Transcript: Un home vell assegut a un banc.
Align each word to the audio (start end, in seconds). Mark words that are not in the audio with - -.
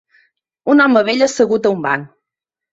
Un 0.75 0.81
home 0.87 1.05
vell 1.11 1.23
assegut 1.27 1.71
a 1.71 1.75
un 1.79 1.87
banc. 1.87 2.11